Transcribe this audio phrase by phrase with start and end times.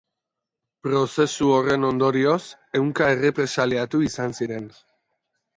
[0.85, 2.39] Prozesu horren ondorioz,
[2.81, 4.71] ehunka errepresaliatu izan ziren.